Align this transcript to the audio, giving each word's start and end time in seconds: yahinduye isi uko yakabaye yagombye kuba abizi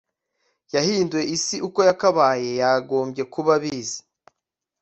yahinduye 0.75 1.23
isi 1.35 1.55
uko 1.67 1.79
yakabaye 1.89 2.49
yagombye 2.61 3.23
kuba 3.33 3.51
abizi 3.59 3.99